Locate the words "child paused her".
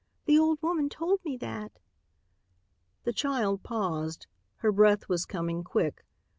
3.13-4.71